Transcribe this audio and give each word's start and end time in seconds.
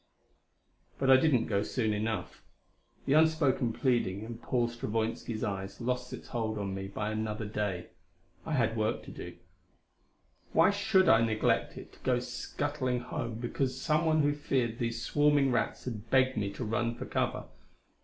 But 0.97 1.11
I 1.11 1.17
didn't 1.17 1.45
go 1.45 1.61
soon 1.61 1.93
enough. 1.93 2.41
The 3.05 3.13
unspoken 3.13 3.71
pleading 3.71 4.23
in 4.23 4.39
Paul 4.39 4.67
Stravoinski's 4.67 5.43
eyes 5.43 5.79
lost 5.79 6.11
its 6.11 6.29
hold 6.29 6.57
on 6.57 6.73
me 6.73 6.87
by 6.87 7.11
another 7.11 7.45
day. 7.45 7.89
I 8.43 8.53
had 8.53 8.75
work 8.75 9.03
to 9.03 9.11
do; 9.11 9.35
why 10.53 10.71
should 10.71 11.07
I 11.07 11.23
neglect 11.23 11.77
it 11.77 11.93
to 11.93 11.99
go 11.99 12.17
scuttling 12.17 13.01
home 13.01 13.35
because 13.35 13.79
someone 13.79 14.23
who 14.23 14.33
feared 14.33 14.79
these 14.79 15.03
swarming 15.03 15.51
rats 15.51 15.85
had 15.85 16.09
begged 16.09 16.35
me 16.35 16.51
to 16.53 16.65
run 16.65 16.95
for 16.95 17.05
cover? 17.05 17.43